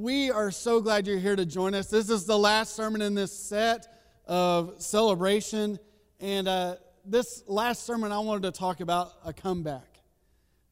[0.00, 1.88] we are so glad you're here to join us.
[1.88, 3.86] This is the last sermon in this set
[4.26, 5.78] of celebration.
[6.20, 10.00] And uh, this last sermon, I wanted to talk about a comeback.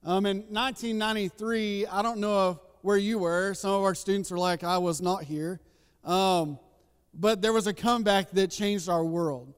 [0.02, 3.52] Um, in 1993, I don't know where you were.
[3.52, 5.60] Some of our students are like, I was not here.
[6.04, 6.58] Um,
[7.12, 9.52] but there was a comeback that changed our world.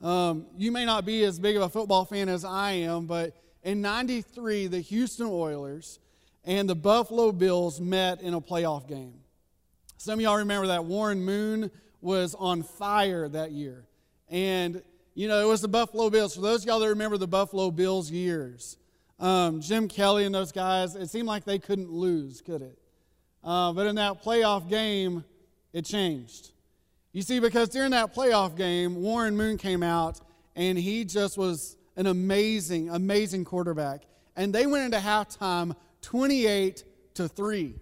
[0.00, 3.36] Um, you may not be as big of a football fan as I am, but
[3.64, 5.98] in 93, the Houston Oilers
[6.48, 9.20] and the Buffalo Bills met in a playoff game.
[9.98, 13.84] Some of y'all remember that Warren Moon was on fire that year.
[14.30, 14.82] And,
[15.14, 16.34] you know, it was the Buffalo Bills.
[16.34, 18.78] For those y'all that remember the Buffalo Bills years,
[19.20, 22.78] um, Jim Kelly and those guys, it seemed like they couldn't lose, could it?
[23.44, 25.24] Uh, but in that playoff game,
[25.74, 26.52] it changed.
[27.12, 30.18] You see, because during that playoff game, Warren Moon came out
[30.56, 34.04] and he just was an amazing, amazing quarterback.
[34.34, 35.76] And they went into halftime
[36.08, 37.74] 28 to 3.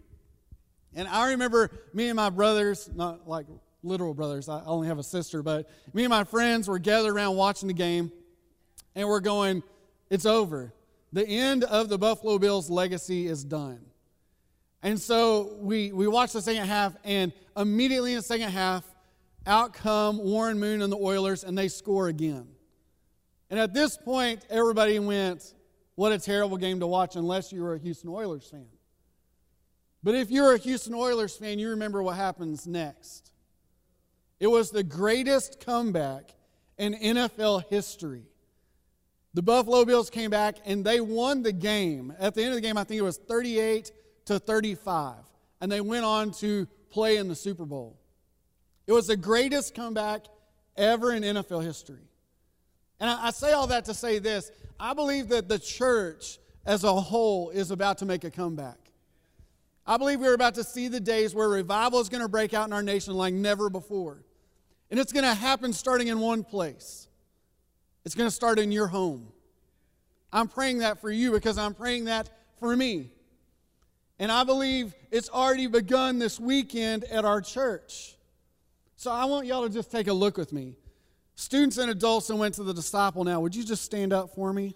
[0.97, 3.47] And I remember me and my brothers, not like
[3.85, 7.37] literal brothers, I only have a sister, but me and my friends were gathered around
[7.37, 8.11] watching the game,
[8.97, 9.63] and we're going,
[10.11, 10.75] it's over.
[11.13, 13.79] The end of the Buffalo Bills legacy is done.
[14.83, 18.85] And so we, we watched the second half, and immediately in the second half,
[19.47, 22.49] out come Warren Moon and the Oilers, and they score again.
[23.51, 25.55] And at this point, everybody went,
[25.97, 28.67] What a terrible game to watch, unless you were a Houston Oilers fan.
[30.03, 33.33] But if you're a Houston Oilers fan, you remember what happens next.
[34.39, 36.31] It was the greatest comeback
[36.79, 38.23] in NFL history.
[39.35, 42.13] The Buffalo Bills came back and they won the game.
[42.19, 43.91] At the end of the game, I think it was 38
[44.27, 45.15] to 35.
[45.61, 47.99] And they went on to play in the Super Bowl.
[48.87, 50.27] It was the greatest comeback
[50.77, 52.09] ever in NFL history.
[53.01, 56.93] And I, say all that to say this I believe that the church as a
[56.93, 58.79] whole is about to make a comeback.
[59.87, 62.67] I believe we're about to see the days where revival is going to break out
[62.67, 64.25] in our nation like never before.
[64.91, 67.07] And it's going to happen starting in one place.
[68.05, 69.29] It's going to start in your home.
[70.33, 72.29] I'm praying that for you because I'm praying that
[72.59, 73.11] for me.
[74.19, 78.17] And I believe it's already begun this weekend at our church.
[78.97, 80.75] So I want y'all to just take a look with me.
[81.39, 84.55] Students and adults that went to the disciple now, would you just stand up for
[84.55, 84.75] me?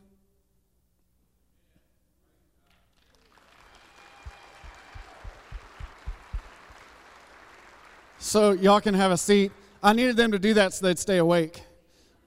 [8.19, 9.51] So y'all can have a seat.
[9.83, 11.63] I needed them to do that so they'd stay awake.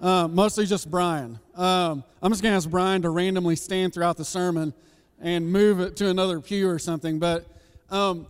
[0.01, 1.39] Um, mostly just Brian.
[1.53, 4.73] Um, I'm just going to ask Brian to randomly stand throughout the sermon
[5.21, 7.19] and move it to another pew or something.
[7.19, 7.45] But
[7.91, 8.25] um,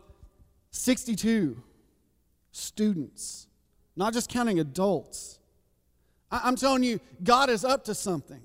[0.72, 1.64] 62
[2.52, 3.48] students,
[3.96, 5.40] not just counting adults.
[6.44, 8.42] I'm telling you, God is up to something.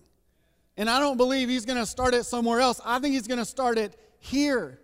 [0.76, 2.80] And I don't believe He's going to start it somewhere else.
[2.84, 4.80] I think He's going to start it here.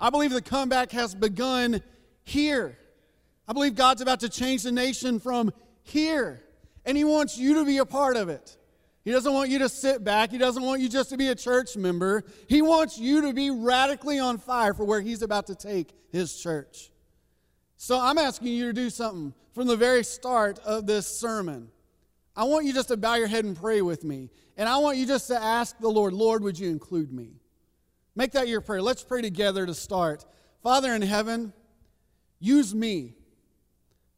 [0.00, 1.82] I believe the comeback has begun
[2.24, 2.78] here.
[3.46, 6.42] I believe God's about to change the nation from here,
[6.84, 8.56] and He wants you to be a part of it.
[9.04, 10.30] He doesn't want you to sit back.
[10.30, 12.24] He doesn't want you just to be a church member.
[12.46, 16.38] He wants you to be radically on fire for where He's about to take His
[16.38, 16.90] church.
[17.76, 21.70] So I'm asking you to do something from the very start of this sermon.
[22.38, 24.30] I want you just to bow your head and pray with me.
[24.56, 27.40] And I want you just to ask the Lord, Lord, would you include me?
[28.14, 28.80] Make that your prayer.
[28.80, 30.24] Let's pray together to start.
[30.62, 31.52] Father in heaven,
[32.38, 33.16] use me.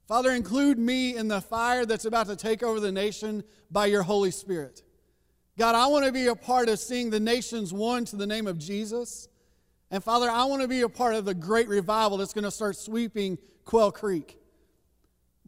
[0.06, 4.02] Father, include me in the fire that's about to take over the nation by your
[4.02, 4.82] Holy Spirit.
[5.56, 8.46] God, I want to be a part of seeing the nations one to the name
[8.46, 9.28] of Jesus.
[9.90, 12.50] And Father, I want to be a part of the great revival that's going to
[12.50, 14.39] start sweeping Quail Creek.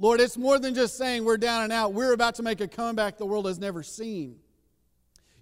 [0.03, 1.93] Lord, it's more than just saying we're down and out.
[1.93, 4.35] We're about to make a comeback the world has never seen.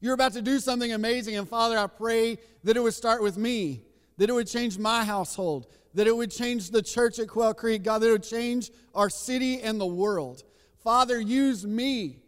[0.00, 1.34] You're about to do something amazing.
[1.36, 3.80] And Father, I pray that it would start with me,
[4.18, 7.82] that it would change my household, that it would change the church at Quail Creek,
[7.84, 10.42] God, that it would change our city and the world.
[10.84, 12.18] Father, use me.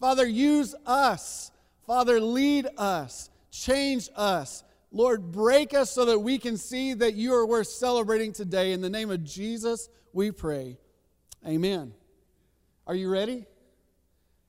[0.00, 1.52] Father, use us.
[1.86, 4.64] Father, lead us, change us.
[4.90, 8.72] Lord, break us so that we can see that you are worth celebrating today.
[8.72, 10.76] In the name of Jesus, we pray.
[11.46, 11.94] Amen.
[12.86, 13.46] Are you ready?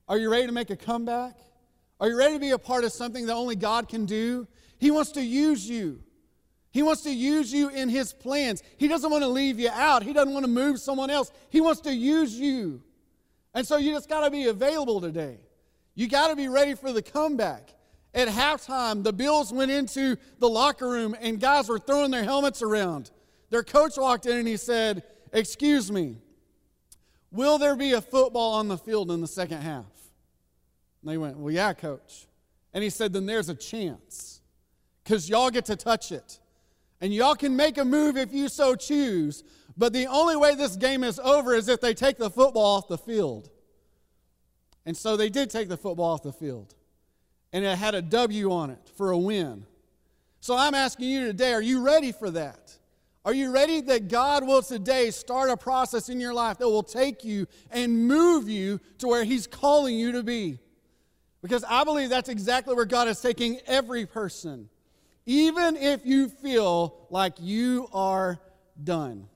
[0.08, 1.36] Are you ready to make a comeback?
[2.00, 4.46] Are you ready to be a part of something that only God can do?
[4.78, 6.02] He wants to use you.
[6.72, 8.62] He wants to use you in His plans.
[8.78, 10.02] He doesn't want to leave you out.
[10.02, 11.30] He doesn't want to move someone else.
[11.50, 12.82] He wants to use you.
[13.54, 15.38] And so you just got to be available today.
[15.94, 17.74] You got to be ready for the comeback.
[18.14, 22.62] At halftime, the Bills went into the locker room and guys were throwing their helmets
[22.62, 23.10] around.
[23.50, 25.02] Their coach walked in and he said,
[25.32, 26.16] Excuse me,
[27.32, 29.86] will there be a football on the field in the second half?
[31.02, 32.26] And they went, Well, yeah, coach.
[32.72, 34.40] And he said, Then there's a chance
[35.02, 36.38] because y'all get to touch it.
[37.00, 39.42] And y'all can make a move if you so choose,
[39.76, 42.88] But the only way this game is over is if they take the football off
[42.88, 43.50] the field.
[44.84, 46.74] And so they did take the football off the field.
[47.52, 49.66] And it had a W on it for a win.
[50.40, 52.76] So I'm asking you today are you ready for that?
[53.24, 56.82] Are you ready that God will today start a process in your life that will
[56.82, 60.58] take you and move you to where He's calling you to be?
[61.40, 64.68] Because I believe that's exactly where God is taking every person,
[65.24, 68.40] even if you feel like you are
[68.82, 69.28] done.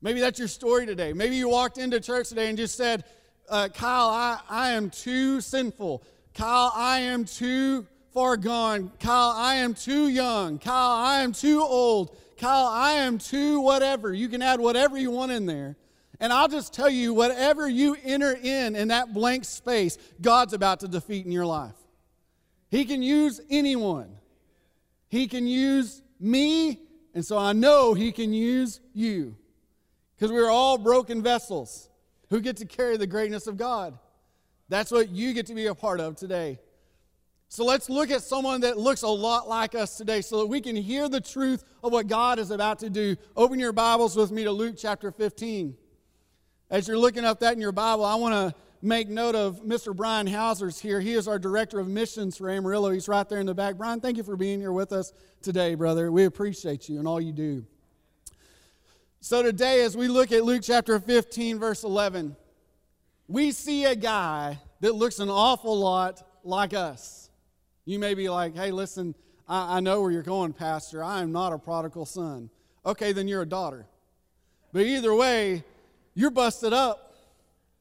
[0.00, 1.12] Maybe that's your story today.
[1.12, 3.04] Maybe you walked into church today and just said,
[3.48, 6.04] uh, Kyle, I, I am too sinful.
[6.34, 8.92] Kyle, I am too far gone.
[9.00, 10.58] Kyle, I am too young.
[10.58, 12.16] Kyle, I am too old.
[12.36, 14.12] Kyle, I am too whatever.
[14.12, 15.76] You can add whatever you want in there.
[16.20, 20.80] And I'll just tell you, whatever you enter in in that blank space, God's about
[20.80, 21.74] to defeat in your life.
[22.70, 24.16] He can use anyone.
[25.08, 26.80] He can use me,
[27.14, 29.36] and so I know He can use you.
[30.16, 31.90] Because we're all broken vessels
[32.30, 33.98] who get to carry the greatness of God.
[34.68, 36.58] That's what you get to be a part of today.
[37.48, 40.60] So let's look at someone that looks a lot like us today so that we
[40.60, 43.16] can hear the truth of what God is about to do.
[43.36, 45.76] Open your Bibles with me to Luke chapter 15.
[46.68, 49.94] As you're looking up that in your Bible, I want to make note of Mr.
[49.94, 51.00] Brian Hauser's here.
[51.00, 52.90] He is our director of missions for Amarillo.
[52.90, 53.76] He's right there in the back.
[53.76, 56.10] Brian, thank you for being here with us today, brother.
[56.10, 57.64] We appreciate you and all you do.
[59.20, 62.36] So today, as we look at Luke chapter 15, verse 11,
[63.28, 67.25] we see a guy that looks an awful lot like us.
[67.86, 69.14] You may be like, hey, listen,
[69.48, 71.02] I, I know where you're going, Pastor.
[71.02, 72.50] I am not a prodigal son.
[72.84, 73.86] Okay, then you're a daughter.
[74.72, 75.64] But either way,
[76.14, 77.14] you're busted up.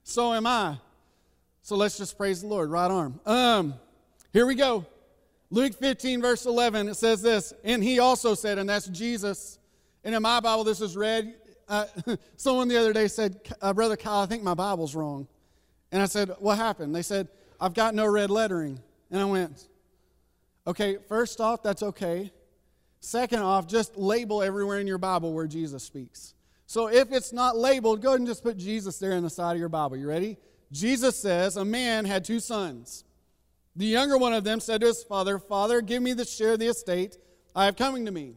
[0.03, 0.77] So am I.
[1.63, 2.69] So let's just praise the Lord.
[2.69, 3.19] Right arm.
[3.25, 3.73] Um,
[4.31, 4.85] here we go.
[5.49, 9.59] Luke 15, verse 11, it says this, and he also said, and that's Jesus.
[10.03, 11.35] And in my Bible, this is red.
[11.67, 11.85] Uh,
[12.35, 15.27] someone the other day said, uh, Brother Kyle, I think my Bible's wrong.
[15.91, 16.93] And I said, What happened?
[16.93, 17.27] They said,
[17.59, 18.79] I've got no red lettering.
[19.11, 19.67] And I went,
[20.67, 22.31] Okay, first off, that's okay.
[22.99, 26.33] Second off, just label everywhere in your Bible where Jesus speaks.
[26.65, 29.53] So if it's not labeled, go ahead and just put Jesus there in the side
[29.53, 29.97] of your Bible.
[29.97, 30.37] You ready?
[30.71, 33.03] Jesus says, A man had two sons.
[33.75, 36.59] The younger one of them said to his father, Father, give me the share of
[36.59, 37.17] the estate
[37.55, 38.35] I have coming to me.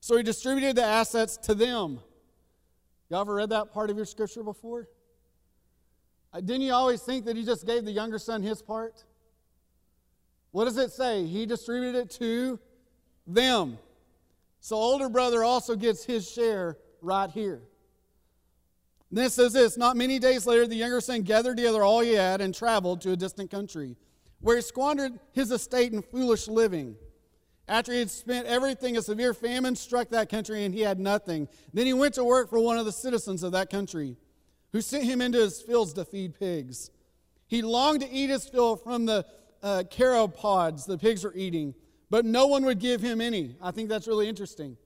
[0.00, 2.00] So he distributed the assets to them.
[3.08, 4.88] Y'all ever read that part of your scripture before?
[6.32, 9.04] Uh, didn't you always think that he just gave the younger son his part?
[10.54, 11.26] What does it say?
[11.26, 12.60] He distributed it to
[13.26, 13.76] them.
[14.60, 17.60] So older brother also gets his share right here.
[19.10, 21.98] And then it says this Not many days later, the younger son gathered together all
[21.98, 23.96] he had and traveled to a distant country,
[24.42, 26.94] where he squandered his estate in foolish living.
[27.66, 31.48] After he had spent everything, a severe famine struck that country and he had nothing.
[31.72, 34.16] Then he went to work for one of the citizens of that country,
[34.70, 36.92] who sent him into his fields to feed pigs.
[37.48, 39.26] He longed to eat his fill from the
[39.64, 41.74] uh, carob pods the pigs were eating,
[42.10, 43.56] but no one would give him any.
[43.60, 44.76] I think that's really interesting.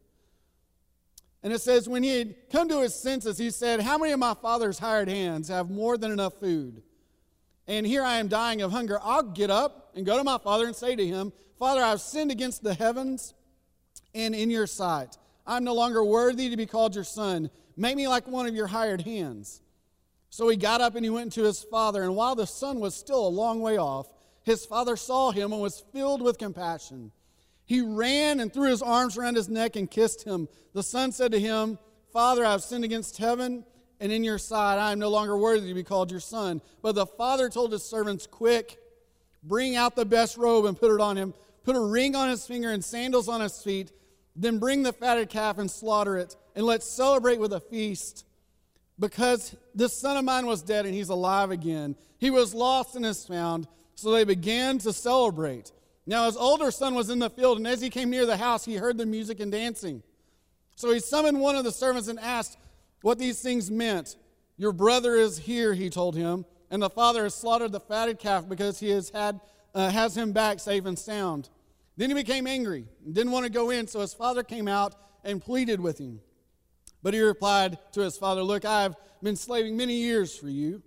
[1.43, 4.19] And it says, when he had come to his senses, he said, How many of
[4.21, 6.83] my father's hired hands have more than enough food?
[7.67, 8.99] And here I am dying of hunger.
[9.03, 12.31] I'll get up and go to my father and say to him, Father, I've sinned
[12.31, 13.35] against the heavens
[14.15, 15.19] and in your sight.
[15.47, 17.51] I'm no longer worthy to be called your son.
[17.77, 19.61] Make me like one of your hired hands.
[20.31, 22.03] So he got up and he went to his father.
[22.03, 24.07] And while the son was still a long way off,
[24.49, 27.13] his father saw him and was filled with compassion.
[27.67, 30.49] He ran and threw his arms around his neck and kissed him.
[30.73, 31.79] The son said to him,
[32.15, 33.65] Father, I have sinned against heaven
[34.01, 34.79] and in your sight.
[34.79, 36.63] I am no longer worthy to be called your son.
[36.81, 38.79] But the father told his servants, Quick,
[39.43, 41.35] bring out the best robe and put it on him.
[41.63, 43.93] Put a ring on his finger and sandals on his feet.
[44.35, 46.37] Then bring the fatted calf and slaughter it.
[46.57, 48.25] And let's celebrate with a feast.
[48.99, 51.97] Because this son of mine was dead and he's alive again.
[52.17, 53.69] He was lost and is found.
[53.99, 55.73] So they began to celebrate.
[56.07, 58.65] Now his older son was in the field, and as he came near the house,
[58.65, 60.05] he heard the music and dancing.
[60.77, 62.59] So he summoned one of the servants and asked
[63.03, 64.15] what these things meant.
[64.57, 68.49] Your brother is here, he told him, and the father has slaughtered the fatted calf
[68.49, 69.41] because he has, had,
[69.75, 71.49] uh, has him back safe and sound.
[71.97, 74.95] Then he became angry and didn't want to go in, so his father came out
[75.25, 76.21] and pleaded with him.
[77.03, 80.85] But he replied to his father, Look, I have been slaving many years for you,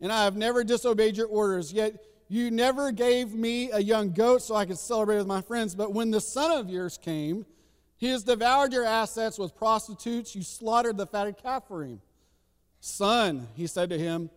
[0.00, 4.42] and I have never disobeyed your orders, yet you never gave me a young goat
[4.42, 7.46] so I could celebrate with my friends, but when the son of yours came,
[7.96, 10.34] he has devoured your assets with prostitutes.
[10.34, 12.00] You slaughtered the fatted calf for him.
[12.80, 14.30] Son, he said to him,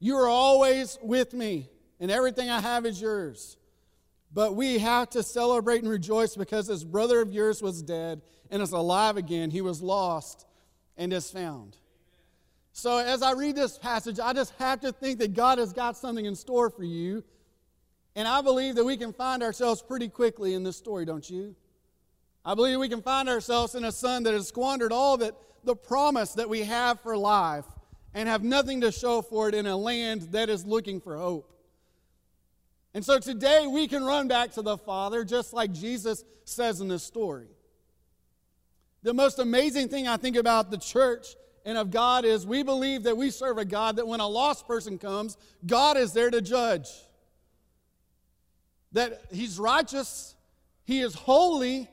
[0.00, 3.56] you are always with me, and everything I have is yours.
[4.32, 8.62] But we have to celebrate and rejoice because this brother of yours was dead and
[8.62, 9.50] is alive again.
[9.50, 10.46] He was lost
[10.96, 11.76] and is found.
[12.72, 15.96] So, as I read this passage, I just have to think that God has got
[15.96, 17.24] something in store for you.
[18.16, 21.54] And I believe that we can find ourselves pretty quickly in this story, don't you?
[22.44, 25.34] I believe we can find ourselves in a son that has squandered all that
[25.64, 27.66] the promise that we have for life
[28.14, 31.52] and have nothing to show for it in a land that is looking for hope.
[32.94, 36.88] And so today we can run back to the Father just like Jesus says in
[36.88, 37.48] this story.
[39.02, 41.26] The most amazing thing I think about the church
[41.64, 44.66] and of God is we believe that we serve a God that when a lost
[44.66, 45.36] person comes,
[45.66, 46.88] God is there to judge.
[48.92, 50.34] That He's righteous,
[50.84, 51.88] He is holy,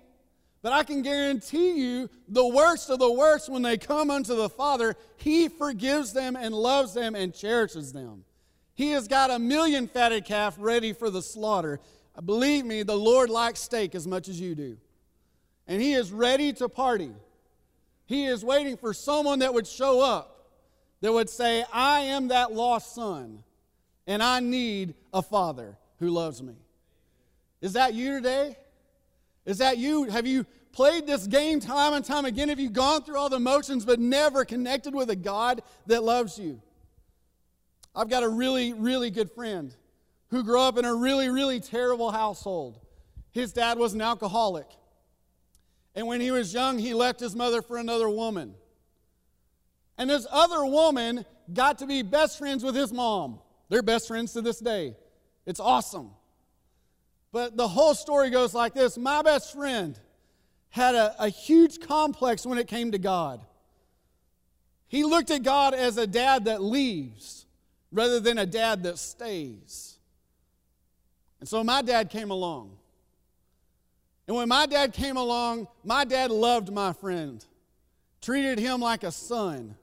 [0.61, 4.49] but I can guarantee you the worst of the worst when they come unto the
[4.49, 8.23] Father, He forgives them and loves them and cherishes them.
[8.73, 11.79] He has got a million fatted calf ready for the slaughter.
[12.23, 14.77] Believe me, the Lord likes steak as much as you do
[15.67, 17.11] and he is ready to party.
[18.05, 20.31] He is waiting for someone that would show up
[21.01, 23.43] that would say, I am that lost son,
[24.07, 26.53] and I need a father who loves me.
[27.65, 28.55] Is that you today?
[29.43, 30.03] Is that you?
[30.03, 32.50] Have you played this game time and time again?
[32.50, 36.38] Have you gone through all the motions but never connected with a God that loves
[36.38, 36.62] you?
[37.95, 39.75] I've got a really, really good friend
[40.27, 42.79] who grew up in a really, really terrible household.
[43.31, 44.67] His dad was an alcoholic.
[45.95, 48.53] And when he was young, he left his mother for another woman.
[49.98, 53.39] And this other woman got to be best friends with his mom.
[53.69, 54.95] They're best friends to this day.
[55.48, 56.12] It's awesome.
[57.35, 59.99] But the whole story goes like this My best friend
[60.69, 63.41] had a, a huge complex when it came to God.
[64.87, 67.45] He looked at God as a dad that leaves
[67.91, 69.97] rather than a dad that stays.
[71.41, 72.77] And so my dad came along.
[74.29, 77.43] And when my dad came along, my dad loved my friend,
[78.21, 79.75] treated him like a son,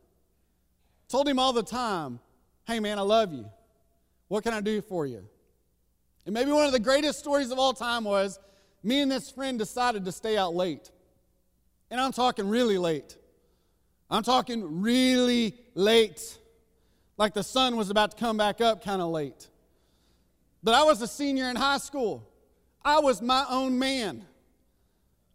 [1.06, 2.18] told him all the time,
[2.64, 3.44] Hey, man, I love you.
[4.28, 5.28] What can I do for you?
[6.25, 8.38] And maybe one of the greatest stories of all time was
[8.83, 10.91] me and this friend decided to stay out late.
[11.91, 13.17] And I'm talking really late.
[14.11, 16.38] I'm talking really late.
[17.17, 19.49] Like the sun was about to come back up kind of late.
[20.62, 22.29] But I was a senior in high school.
[22.85, 24.25] I was my own man.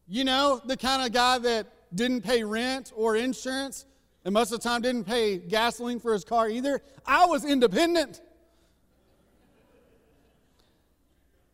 [0.07, 3.85] You know, the kind of guy that didn't pay rent or insurance
[4.27, 6.81] and most of the time didn't pay gasoline for his car either.
[7.05, 8.19] I was independent.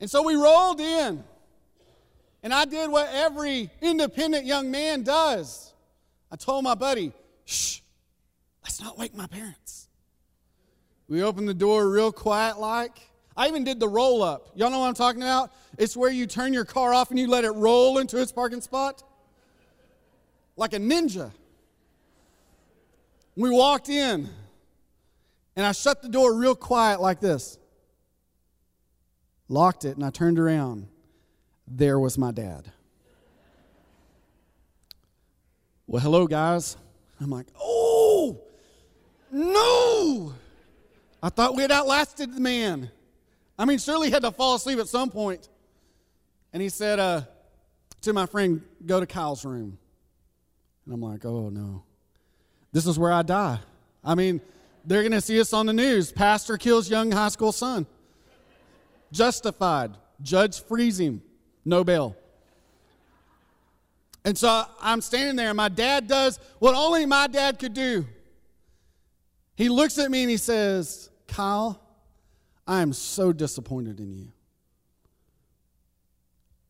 [0.04, 1.24] And so we rolled in.
[2.44, 5.72] And I did what every independent young man does.
[6.30, 7.14] I told my buddy,
[7.46, 7.80] shh,
[8.66, 9.88] let's not wake my parents.
[11.08, 13.00] We opened the door real quiet like.
[13.38, 14.52] I even did the roll up.
[14.56, 15.54] Y'all know what I'm talking about?
[15.78, 18.60] It's where you turn your car off and you let it roll into its parking
[18.60, 19.04] spot.
[20.58, 21.32] Like a ninja.
[23.38, 24.28] We walked in
[25.56, 27.58] and I shut the door real quiet like this.
[29.50, 30.88] Locked it and I turned around.
[31.68, 32.72] There was my dad.
[35.88, 36.78] Well, hello, guys.
[37.20, 38.42] I'm like, oh,
[39.32, 40.34] no.
[41.22, 42.90] I thought we had outlasted the man.
[43.58, 45.48] I mean, surely he had to fall asleep at some point.
[46.52, 47.22] And he said uh,
[48.02, 49.78] to my friend, Go to Kyle's room.
[50.86, 51.84] And I'm like, Oh, no.
[52.72, 53.60] This is where I die.
[54.04, 54.42] I mean,
[54.86, 56.12] they're going to see us on the news.
[56.12, 57.86] Pastor kills young high school son.
[59.14, 59.92] Justified.
[60.22, 61.22] Judge frees him.
[61.64, 62.18] No bail.
[64.26, 68.06] And so I'm standing there, and my dad does what only my dad could do.
[69.56, 71.80] He looks at me and he says, Kyle,
[72.66, 74.32] I am so disappointed in you.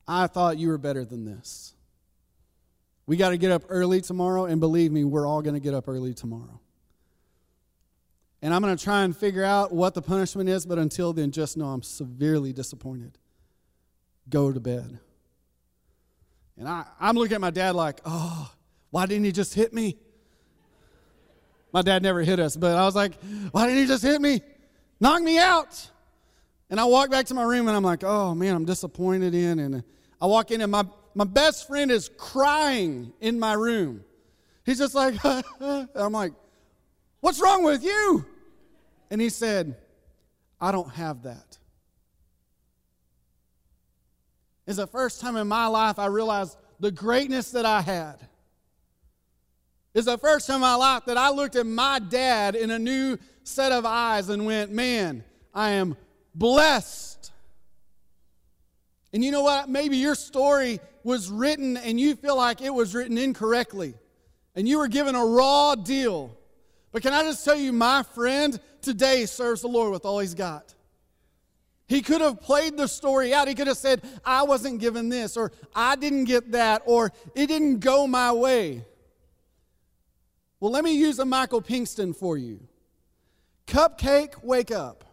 [0.05, 1.73] I thought you were better than this.
[3.05, 5.73] We got to get up early tomorrow, and believe me, we're all going to get
[5.73, 6.59] up early tomorrow.
[8.43, 11.31] And I'm going to try and figure out what the punishment is, but until then,
[11.31, 13.17] just know I'm severely disappointed.
[14.29, 14.99] Go to bed.
[16.57, 18.51] And I, I'm looking at my dad like, oh,
[18.89, 19.95] why didn't he just hit me?
[21.71, 23.13] My dad never hit us, but I was like,
[23.51, 24.41] why didn't he just hit me?
[24.99, 25.89] Knock me out.
[26.69, 29.59] And I walk back to my room and I'm like, oh man, I'm disappointed in.
[29.59, 29.85] And
[30.19, 30.83] I walk in and my,
[31.15, 34.03] my best friend is crying in my room.
[34.65, 35.15] He's just like,
[35.95, 36.33] I'm like,
[37.21, 38.25] what's wrong with you?
[39.13, 39.75] And he said,
[40.59, 41.59] I don't have that.
[44.65, 48.15] It's the first time in my life I realized the greatness that I had.
[49.93, 52.79] It's the first time in my life that I looked at my dad in a
[52.79, 55.95] new set of eyes and went, Man, I am
[56.33, 57.31] blessed.
[59.13, 59.69] And you know what?
[59.69, 63.93] Maybe your story was written and you feel like it was written incorrectly.
[64.55, 66.35] and you were given a raw deal.
[66.91, 70.33] But can I just tell you, my friend today serves the Lord with all he's
[70.33, 70.73] got.
[71.87, 73.47] He could have played the story out.
[73.47, 77.47] He could have said, I wasn't given this, or I didn't get that, or it
[77.47, 78.85] didn't go my way.
[80.59, 82.59] Well, let me use a Michael Pinkston for you.
[83.67, 85.03] Cupcake, wake up.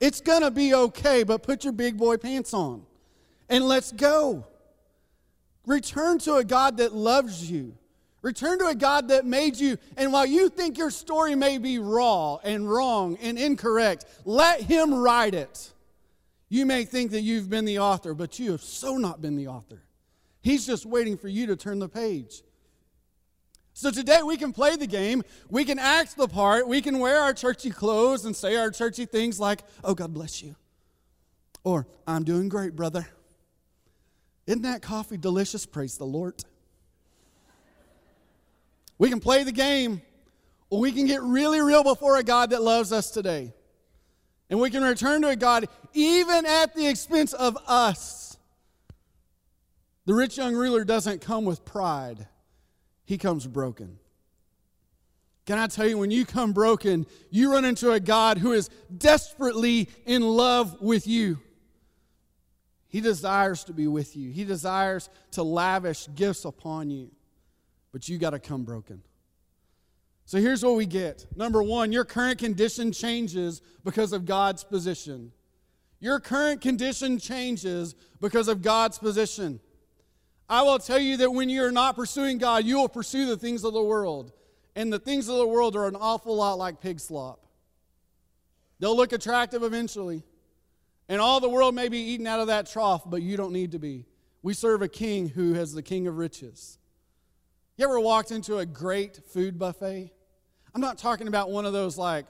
[0.00, 2.84] It's gonna be okay, but put your big boy pants on
[3.48, 4.46] and let's go.
[5.66, 7.76] Return to a God that loves you.
[8.24, 9.76] Return to a God that made you.
[9.98, 14.94] And while you think your story may be raw and wrong and incorrect, let Him
[14.94, 15.70] write it.
[16.48, 19.48] You may think that you've been the author, but you have so not been the
[19.48, 19.82] author.
[20.40, 22.42] He's just waiting for you to turn the page.
[23.74, 27.20] So today we can play the game, we can act the part, we can wear
[27.20, 30.56] our churchy clothes and say our churchy things like, oh, God bless you.
[31.62, 33.06] Or, I'm doing great, brother.
[34.46, 35.66] Isn't that coffee delicious?
[35.66, 36.42] Praise the Lord.
[38.98, 40.02] We can play the game,
[40.70, 43.52] or we can get really real before a God that loves us today.
[44.50, 48.36] And we can return to a God even at the expense of us.
[50.06, 52.28] The rich young ruler doesn't come with pride,
[53.04, 53.98] he comes broken.
[55.46, 58.70] Can I tell you, when you come broken, you run into a God who is
[58.96, 61.38] desperately in love with you.
[62.88, 67.10] He desires to be with you, He desires to lavish gifts upon you.
[67.94, 69.02] But you got to come broken.
[70.24, 71.26] So here's what we get.
[71.36, 75.30] Number one, your current condition changes because of God's position.
[76.00, 79.60] Your current condition changes because of God's position.
[80.48, 83.62] I will tell you that when you're not pursuing God, you will pursue the things
[83.62, 84.32] of the world.
[84.74, 87.46] And the things of the world are an awful lot like pig slop.
[88.80, 90.24] They'll look attractive eventually,
[91.08, 93.70] and all the world may be eaten out of that trough, but you don't need
[93.70, 94.04] to be.
[94.42, 96.78] We serve a king who has the king of riches.
[97.76, 100.12] You ever walked into a great food buffet?
[100.74, 102.24] I'm not talking about one of those like,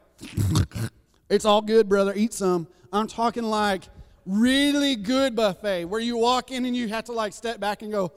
[1.28, 2.66] it's all good, brother, eat some.
[2.90, 3.83] I'm talking like
[4.24, 7.92] really good buffet where you walk in and you have to like step back and
[7.92, 8.12] go,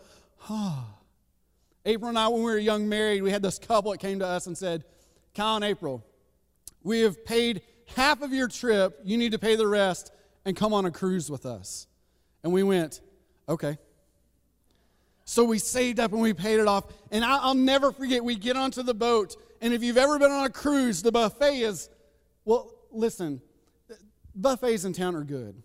[0.50, 0.86] oh.
[1.86, 4.26] April and I, when we were young married, we had this couple that came to
[4.26, 4.86] us and said,
[5.36, 6.06] Kyle and April,
[6.82, 7.62] we have paid
[7.96, 9.00] half of your trip.
[9.04, 10.14] You need to pay the rest
[10.46, 11.88] and come on a cruise with us.
[12.44, 13.02] And we went,
[13.50, 13.78] okay.
[15.30, 16.86] So we saved up and we paid it off.
[17.12, 19.36] And I'll never forget, we get onto the boat.
[19.60, 21.90] And if you've ever been on a cruise, the buffet is,
[22.46, 23.42] well, listen,
[24.34, 25.62] buffets in town are good.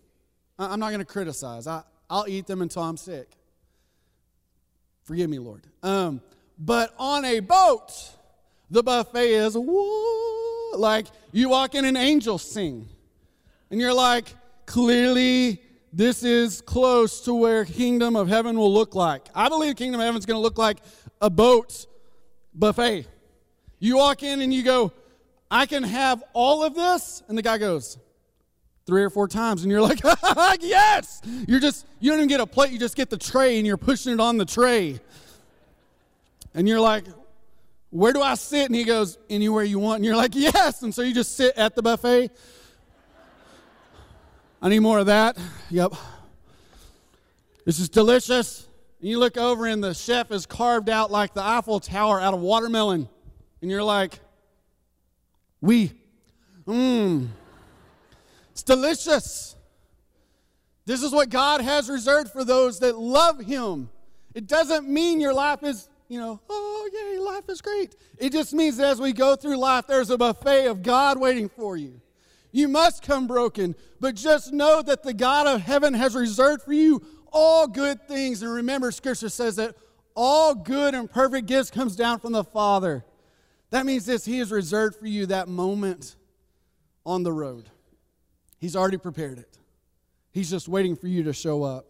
[0.59, 1.65] I'm not going to criticize.
[1.65, 3.29] I, I'll eat them until I'm sick.
[5.05, 5.65] Forgive me, Lord.
[5.81, 6.19] Um,
[6.59, 7.93] but on a boat,
[8.69, 12.89] the buffet is whoa, like you walk in and angels sing.
[13.71, 14.27] And you're like,
[14.65, 15.62] clearly
[15.93, 19.27] this is close to where kingdom of heaven will look like.
[19.35, 20.79] I believe kingdom of heaven is going to look like
[21.21, 21.85] a boat
[22.55, 23.05] buffet.
[23.79, 24.91] You walk in and you go,
[25.51, 27.99] I can have all of this, and the guy goes
[28.87, 30.01] three or four times, and you're like,
[30.61, 31.21] yes.
[31.47, 33.77] You're just you don't even get a plate, you just get the tray, and you're
[33.77, 34.99] pushing it on the tray,
[36.55, 37.05] and you're like,
[37.91, 38.65] where do I sit?
[38.65, 40.81] And he goes, anywhere you want, and you're like, yes.
[40.81, 42.31] And so you just sit at the buffet
[44.63, 45.37] I need more of that.
[45.71, 45.93] Yep.
[47.65, 48.65] This is delicious.
[49.01, 52.33] And you look over and the chef is carved out like the Eiffel Tower out
[52.33, 53.09] of watermelon.
[53.61, 54.21] And you're like,
[55.59, 55.91] we,
[56.65, 57.27] mmm,
[58.51, 59.57] it's delicious.
[60.85, 63.89] This is what God has reserved for those that love Him.
[64.33, 67.97] It doesn't mean your life is, you know, oh, yay, life is great.
[68.17, 71.49] It just means that as we go through life, there's a buffet of God waiting
[71.49, 71.99] for you.
[72.53, 76.71] You must come broken, but just know that the God of heaven has reserved for
[76.71, 77.01] you
[77.33, 78.43] all good things.
[78.43, 79.75] And remember, Scripture says that
[80.15, 83.03] all good and perfect gifts comes down from the Father.
[83.71, 86.15] That means this He has reserved for you that moment
[87.05, 87.69] on the road.
[88.59, 89.57] He's already prepared it.
[90.31, 91.89] He's just waiting for you to show up.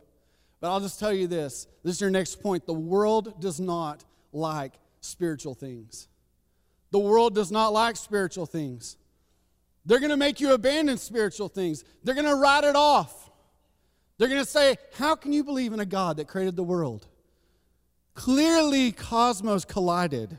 [0.62, 2.66] But I'll just tell you this this is your next point.
[2.66, 6.08] The world does not like spiritual things.
[6.92, 8.96] The world does not like spiritual things.
[9.86, 11.84] They're going to make you abandon spiritual things.
[12.04, 13.32] They're going to write it off.
[14.18, 17.08] They're going to say, How can you believe in a God that created the world?
[18.16, 20.38] Clearly, cosmos collided,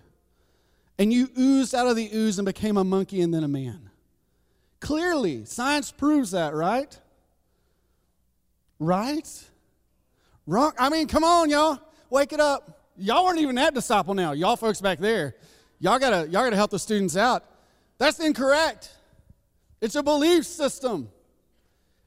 [0.98, 3.90] and you oozed out of the ooze and became a monkey and then a man.
[4.80, 6.96] Clearly, science proves that, right?
[8.78, 9.28] Right?
[10.46, 10.72] Wrong.
[10.78, 11.80] I mean, come on, y'all.
[12.10, 12.82] Wake it up.
[12.96, 14.32] Y'all aren't even that disciple now.
[14.32, 15.34] Y'all folks back there.
[15.80, 17.44] Y'all gotta, y'all gotta help the students out.
[17.98, 18.90] That's incorrect.
[19.84, 21.10] It's a belief system.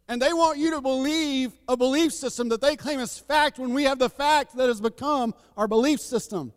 [0.08, 3.72] And they want you to believe a belief system that they claim is fact when
[3.76, 6.54] we have the fact that has become our belief system.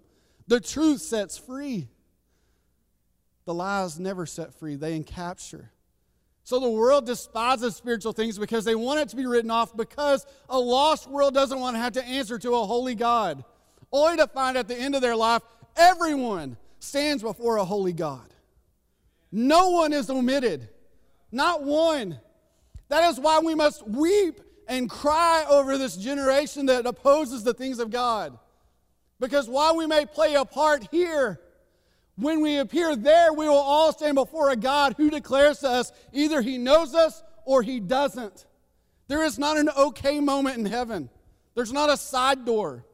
[0.46, 1.88] The truth sets free.
[3.44, 5.68] The lies never set free, they encapture.
[6.42, 10.24] So the world despises spiritual things because they want it to be written off because
[10.48, 13.44] a lost world doesn't want to have to answer to a holy God,
[13.92, 15.42] only to find at the end of their life
[15.76, 18.32] everyone stands before a holy God.
[19.30, 20.70] No one is omitted,
[21.32, 22.18] not one.
[22.88, 27.78] That is why we must weep and cry over this generation that opposes the things
[27.78, 28.38] of God.
[29.18, 31.40] Because while we may play a part here,
[32.16, 35.92] when we appear there, we will all stand before a God who declares to us
[36.12, 38.46] either he knows us or he doesn't.
[39.08, 41.10] There is not an okay moment in heaven.
[41.54, 42.84] There's not a side door.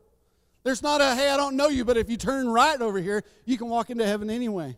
[0.64, 3.22] There's not a, hey, I don't know you, but if you turn right over here,
[3.44, 4.77] you can walk into heaven anyway.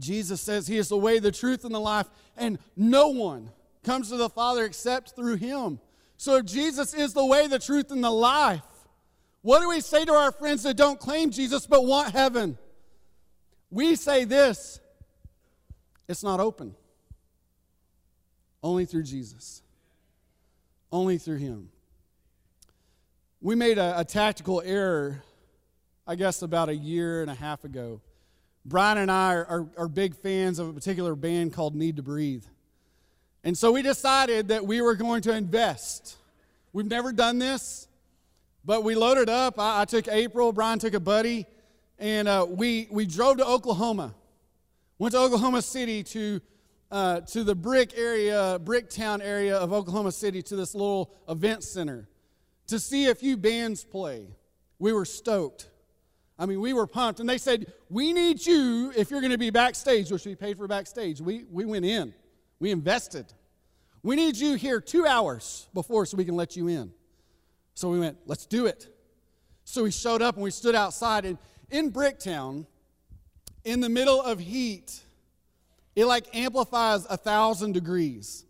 [0.00, 3.50] Jesus says he is the way, the truth, and the life, and no one
[3.84, 5.78] comes to the Father except through him.
[6.16, 8.62] So if Jesus is the way, the truth, and the life,
[9.42, 12.58] what do we say to our friends that don't claim Jesus but want heaven?
[13.70, 14.80] We say this
[16.08, 16.74] it's not open.
[18.62, 19.62] Only through Jesus,
[20.92, 21.70] only through Him.
[23.40, 25.22] We made a, a, tactical error,
[26.06, 28.02] I guess, about a year and a half ago.
[28.64, 32.02] Brian and I are, are, are big fans of a particular band called Need to
[32.02, 32.44] Breathe.
[33.42, 36.16] And so we decided that we were going to invest.
[36.72, 37.88] We've never done this,
[38.64, 39.58] but we loaded up.
[39.58, 41.46] I, I took April, Brian took a buddy,
[41.98, 44.14] and uh, we, we drove to Oklahoma.
[44.98, 46.40] Went to Oklahoma City to,
[46.90, 52.06] uh, to the brick area, Bricktown area of Oklahoma City to this little event center
[52.66, 54.26] to see a few bands play.
[54.78, 55.69] We were stoked.
[56.40, 57.20] I mean, we were pumped.
[57.20, 60.56] And they said, We need you if you're going to be backstage, which we paid
[60.56, 61.20] for backstage.
[61.20, 62.14] We, we went in,
[62.58, 63.26] we invested.
[64.02, 66.92] We need you here two hours before so we can let you in.
[67.74, 68.88] So we went, Let's do it.
[69.64, 71.26] So we showed up and we stood outside.
[71.26, 71.36] And
[71.70, 72.66] in Bricktown,
[73.62, 74.98] in the middle of heat,
[75.94, 78.46] it like amplifies a thousand degrees.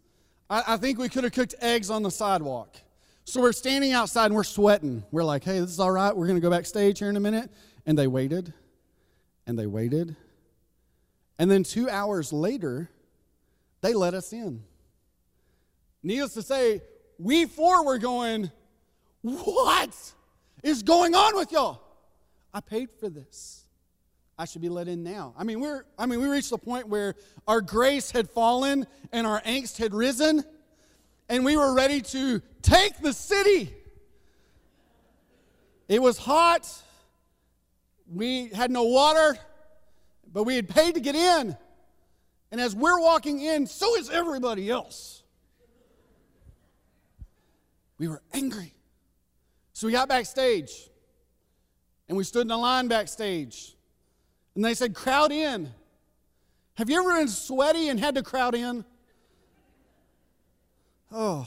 [0.48, 2.76] I, I think we could have cooked eggs on the sidewalk.
[3.24, 5.04] So we're standing outside and we're sweating.
[5.10, 6.16] We're like, hey, this is all right.
[6.16, 7.50] We're going to go backstage here in a minute.
[7.86, 8.52] And they waited
[9.46, 10.16] and they waited.
[11.38, 12.90] And then two hours later,
[13.80, 14.62] they let us in.
[16.02, 16.82] Needless to say,
[17.18, 18.50] we four were going,
[19.22, 20.12] what
[20.62, 21.82] is going on with y'all?
[22.52, 23.64] I paid for this.
[24.38, 25.34] I should be let in now.
[25.36, 27.14] I mean, we're I mean, we reached the point where
[27.46, 30.44] our grace had fallen and our angst had risen,
[31.28, 33.74] and we were ready to take the city.
[35.88, 36.66] It was hot.
[38.12, 39.38] We had no water,
[40.32, 41.56] but we had paid to get in.
[42.50, 45.22] And as we're walking in, so is everybody else.
[47.98, 48.74] We were angry.
[49.72, 50.90] So we got backstage.
[52.08, 53.76] And we stood in a line backstage.
[54.56, 55.70] And they said, crowd in.
[56.74, 58.84] Have you ever been sweaty and had to crowd in?
[61.12, 61.46] Oh.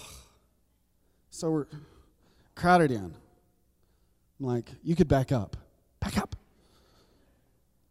[1.32, 1.68] So we're
[2.56, 3.14] crowded in.
[4.40, 5.58] I'm like, you could back up.
[6.00, 6.36] Back up.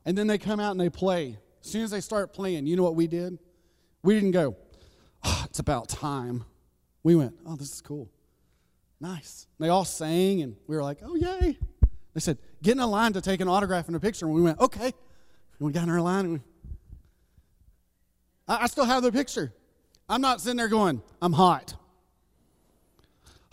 [0.04, 1.38] And then they come out and they play.
[1.64, 3.38] As soon as they start playing, you know what we did?
[4.02, 4.56] We didn't go,
[5.22, 6.44] oh, it's about time.
[7.02, 8.10] We went, oh, this is cool.
[9.00, 9.46] Nice.
[9.58, 11.58] They all sang, and we were like, oh, yay.
[12.14, 14.26] They said, get in a line to take an autograph and a picture.
[14.26, 14.86] And we went, okay.
[14.86, 14.92] And
[15.60, 16.24] we got in our line.
[16.24, 16.40] And we,
[18.46, 19.52] I, I still have the picture.
[20.08, 21.74] I'm not sitting there going, I'm hot.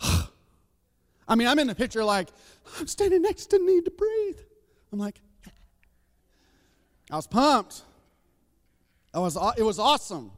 [0.00, 2.28] I mean, I'm in the picture like,
[2.78, 4.38] I'm standing next to Need to Breathe.
[4.92, 5.20] I'm like,
[7.10, 7.82] I was pumped.
[9.12, 10.30] I was, it was awesome.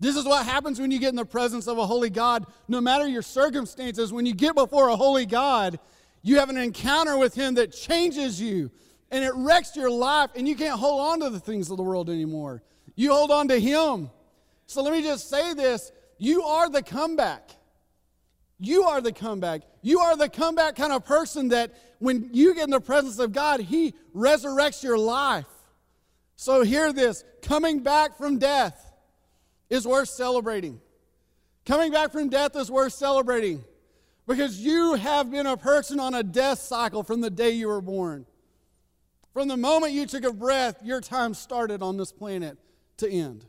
[0.00, 2.46] This is what happens when you get in the presence of a holy God.
[2.66, 5.78] No matter your circumstances, when you get before a holy God,
[6.22, 8.70] you have an encounter with Him that changes you
[9.12, 11.82] and it wrecks your life, and you can't hold on to the things of the
[11.82, 12.62] world anymore.
[12.96, 14.10] You hold on to Him.
[14.66, 17.50] So let me just say this you are the comeback.
[18.58, 19.62] You are the comeback.
[19.82, 23.32] You are the comeback kind of person that when you get in the presence of
[23.32, 25.46] God, He resurrects your life.
[26.42, 28.92] So hear this coming back from death
[29.70, 30.80] is worth celebrating.
[31.64, 33.62] Coming back from death is worth celebrating.
[34.26, 37.80] Because you have been a person on a death cycle from the day you were
[37.80, 38.26] born.
[39.32, 42.58] From the moment you took a breath, your time started on this planet
[42.96, 43.46] to end.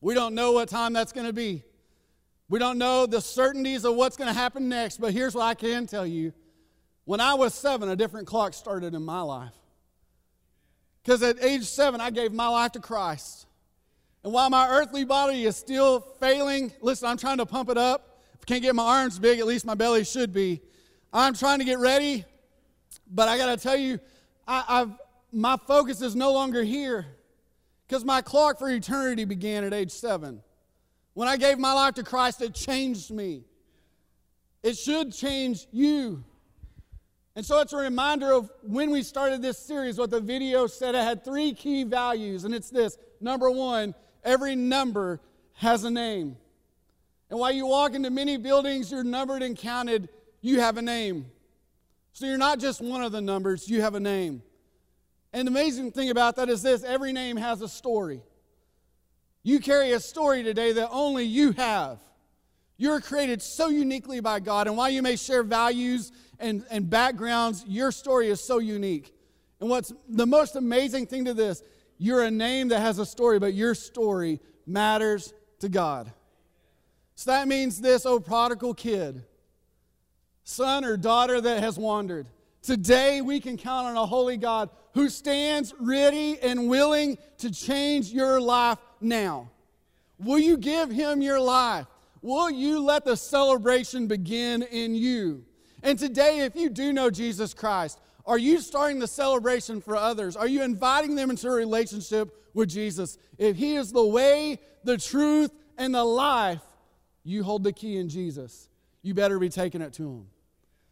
[0.00, 1.64] We don't know what time that's going to be.
[2.48, 5.52] We don't know the certainties of what's going to happen next, but here's what I
[5.52, 6.32] can tell you.
[7.04, 9.59] When I was seven, a different clock started in my life.
[11.02, 13.46] Because at age seven, I gave my life to Christ.
[14.22, 18.20] And while my earthly body is still failing, listen, I'm trying to pump it up.
[18.34, 20.60] If I can't get my arms big, at least my belly should be.
[21.12, 22.24] I'm trying to get ready
[23.10, 23.98] But I got to tell you,
[24.46, 24.90] I, I've,
[25.32, 27.06] my focus is no longer here
[27.86, 30.42] because my clock for eternity began at age seven.
[31.14, 33.44] When I gave my life to Christ, it changed me.
[34.62, 36.22] It should change you.
[37.36, 40.94] And so it's a reminder of when we started this series, what the video said
[40.94, 45.20] it had three key values, and it's this number one, every number
[45.54, 46.36] has a name.
[47.30, 50.08] And while you walk into many buildings, you're numbered and counted,
[50.40, 51.26] you have a name.
[52.12, 54.42] So you're not just one of the numbers, you have a name.
[55.32, 58.22] And the amazing thing about that is this every name has a story.
[59.44, 62.00] You carry a story today that only you have.
[62.80, 67.62] You're created so uniquely by God, and while you may share values and, and backgrounds,
[67.68, 69.14] your story is so unique.
[69.60, 71.62] And what's the most amazing thing to this,
[71.98, 76.10] you're a name that has a story, but your story matters to God.
[77.16, 79.24] So that means this, oh prodigal kid,
[80.44, 82.28] son or daughter that has wandered.
[82.62, 88.08] Today we can count on a holy God who stands ready and willing to change
[88.08, 89.50] your life now.
[90.18, 91.84] Will you give him your life?
[92.22, 95.44] Will you let the celebration begin in you?
[95.82, 100.36] And today, if you do know Jesus Christ, are you starting the celebration for others?
[100.36, 103.16] Are you inviting them into a relationship with Jesus?
[103.38, 106.60] If He is the way, the truth, and the life,
[107.24, 108.68] you hold the key in Jesus.
[109.02, 110.26] You better be taking it to Him.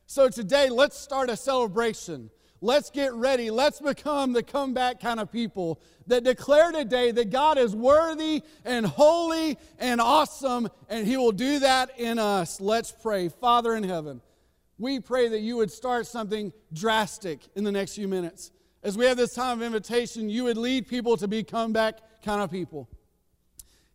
[0.06, 2.30] So today, let's start a celebration.
[2.60, 3.50] Let's get ready.
[3.50, 8.84] Let's become the comeback kind of people that declare today that God is worthy and
[8.84, 12.60] holy and awesome, and He will do that in us.
[12.60, 13.28] Let's pray.
[13.28, 14.20] Father in heaven,
[14.76, 18.50] we pray that you would start something drastic in the next few minutes.
[18.82, 22.42] As we have this time of invitation, you would lead people to be comeback kind
[22.42, 22.88] of people.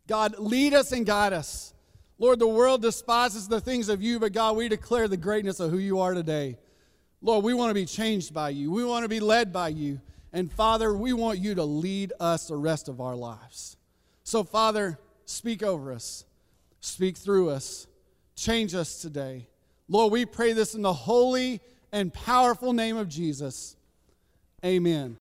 [0.06, 1.74] God, lead us and guide us.
[2.18, 5.70] Lord, the world despises the things of you, but God, we declare the greatness of
[5.70, 6.58] who you are today.
[7.24, 8.70] Lord, we want to be changed by you.
[8.70, 9.98] We want to be led by you.
[10.34, 13.78] And Father, we want you to lead us the rest of our lives.
[14.24, 16.26] So, Father, speak over us,
[16.80, 17.86] speak through us,
[18.36, 19.48] change us today.
[19.88, 23.74] Lord, we pray this in the holy and powerful name of Jesus.
[24.62, 25.12] Amen.